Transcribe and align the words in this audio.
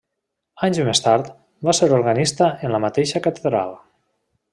Anys 0.67 0.79
més 0.87 1.01
tard, 1.07 1.27
va 1.69 1.75
ser 1.79 1.89
organista 1.97 2.47
en 2.69 2.73
la 2.77 2.81
mateixa 2.87 3.23
catedral. 3.29 3.77